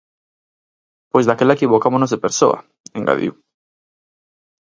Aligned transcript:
Pois 1.11 1.25
daquela 1.27 1.55
equivocámonos 1.57 2.11
de 2.11 2.21
persoa, 2.25 2.59
engadiu. 2.99 3.33